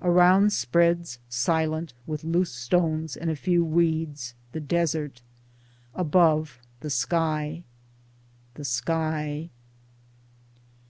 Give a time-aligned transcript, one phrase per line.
[0.00, 5.20] Around spreads, silent, with loose stones and a few weeds, the desert;
[5.96, 7.64] above, the sky.
[8.54, 9.50] The Sky